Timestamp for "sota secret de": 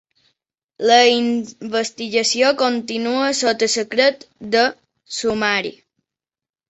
3.43-4.65